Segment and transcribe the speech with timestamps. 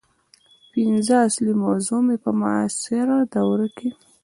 [0.71, 3.89] پنځمه اصلي موضوع مې په معاصره دوره کې